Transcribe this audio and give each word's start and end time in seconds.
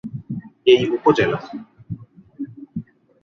এই 0.65 0.81
উপজেলা। 0.95 1.39